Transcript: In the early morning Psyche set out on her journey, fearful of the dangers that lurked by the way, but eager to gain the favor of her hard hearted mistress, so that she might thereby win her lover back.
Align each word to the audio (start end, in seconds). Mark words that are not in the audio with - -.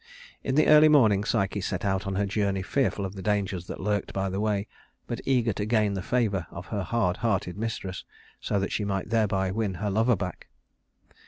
In 0.43 0.55
the 0.55 0.65
early 0.65 0.87
morning 0.89 1.23
Psyche 1.23 1.61
set 1.61 1.85
out 1.85 2.07
on 2.07 2.15
her 2.15 2.25
journey, 2.25 2.63
fearful 2.63 3.05
of 3.05 3.13
the 3.13 3.21
dangers 3.21 3.67
that 3.67 3.79
lurked 3.79 4.13
by 4.13 4.29
the 4.31 4.39
way, 4.39 4.65
but 5.05 5.21
eager 5.27 5.53
to 5.53 5.63
gain 5.67 5.93
the 5.93 6.01
favor 6.01 6.47
of 6.49 6.65
her 6.73 6.81
hard 6.81 7.17
hearted 7.17 7.55
mistress, 7.55 8.03
so 8.39 8.57
that 8.59 8.71
she 8.71 8.83
might 8.83 9.09
thereby 9.11 9.51
win 9.51 9.75
her 9.75 9.91
lover 9.91 10.15
back. 10.15 10.47